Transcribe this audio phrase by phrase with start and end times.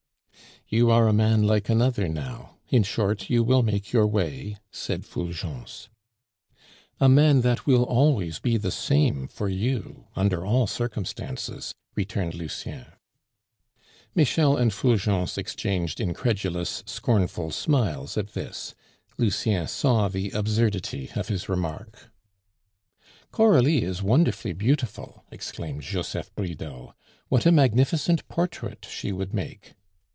[0.73, 5.03] "You are a man like another now; in short, you will make your way," said
[5.05, 5.89] Fulgence.
[6.97, 12.85] "A man that will always be the same for you, under all circumstances," returned Lucien.
[14.15, 18.73] Michel and Fulgence exchanged incredulous scornful smiles at this.
[19.17, 22.09] Lucien saw the absurdity of his remark.
[23.31, 26.93] "Coralie is wonderfully beautiful," exclaimed Joseph Bridau.
[27.27, 29.73] "What a magnificent portrait she would make!"